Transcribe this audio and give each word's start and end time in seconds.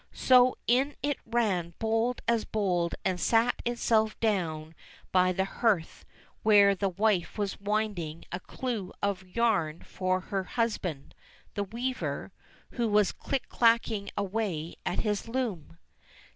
So 0.13 0.55
in 0.65 0.95
it 1.03 1.19
ran 1.27 1.75
bold 1.77 2.21
as 2.27 2.43
bold 2.43 2.95
and 3.05 3.19
sate 3.19 3.53
itself 3.65 4.19
down 4.19 4.73
by 5.11 5.31
the 5.31 5.45
hearth 5.45 6.05
where 6.41 6.73
the 6.73 6.89
wife 6.89 7.37
was 7.37 7.59
winding 7.59 8.25
a 8.31 8.39
clue 8.39 8.93
of 9.03 9.21
yarn 9.21 9.83
for 9.83 10.19
her 10.19 10.43
husband, 10.45 11.13
the 11.53 11.65
weaver, 11.65 12.31
who 12.71 12.87
was 12.89 13.11
click 13.11 13.47
clacking 13.47 14.09
away 14.17 14.73
at 14.87 15.01
his 15.01 15.27
loom. 15.27 15.77